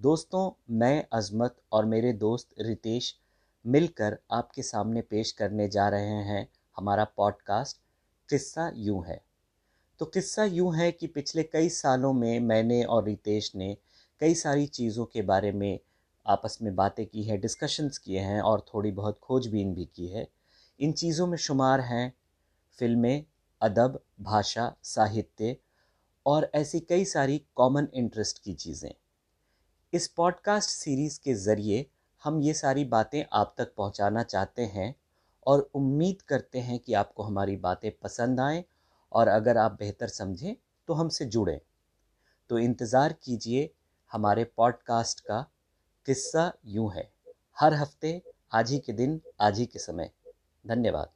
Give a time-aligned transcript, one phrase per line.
[0.00, 3.14] दोस्तों, मैं अजमत और मेरे दोस्त रितेश
[3.64, 7.76] मिलकर आपके सामने पेश करने जा रहे हैं हमारा पॉडकास्ट
[8.28, 9.20] किस्सा यूँ है।
[9.98, 13.76] तो किस्सा यूँ है कि पिछले कई सालों में मैंने और रितेश ने
[14.20, 15.78] कई सारी चीज़ों के बारे में
[16.26, 20.28] आपस में बातें की हैं डिस्कशंस किए हैं और थोड़ी बहुत खोजबीन भी की है।
[20.80, 22.12] इन चीज़ों में शुमार हैं
[22.78, 23.24] फ़िल्में,
[23.60, 25.56] अदब, भाषा, साहित्य
[26.26, 28.94] और ऐसी कई सारी कॉमन इंटरेस्ट की चीज़ें।
[29.92, 31.86] इस पॉडकास्ट सीरीज़ के ज़रिए
[32.24, 34.94] हम ये सारी बातें आप तक पहुंचाना चाहते हैं
[35.46, 38.64] और उम्मीद करते हैं कि आपको हमारी बातें पसंद आएँ
[39.12, 40.56] और अगर आप बेहतर समझें
[40.88, 41.60] तो हमसे जुड़ें।
[42.48, 43.70] तो इंतज़ार कीजिए,
[44.12, 45.50] हमारे पॉडकास्ट का
[46.06, 47.12] किस्सा यूँ है।
[47.60, 48.22] हर हफ़्ते,
[48.52, 50.10] आज ही के दिन, आज ही के समय।
[50.66, 51.08] धन्यवाद।